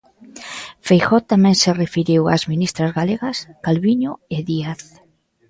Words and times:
Feijóo 0.87 1.19
tamén 1.31 1.55
se 1.63 1.69
referiu 1.83 2.21
ás 2.33 2.43
ministras 2.51 2.91
galegas, 2.99 3.37
Calviño 3.65 4.11
e 4.35 4.37
Díaz. 4.49 4.81